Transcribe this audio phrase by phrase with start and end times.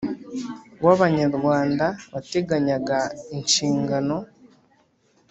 [0.85, 2.99] Wa banyarwanda wateganyaga
[3.37, 4.15] inshingano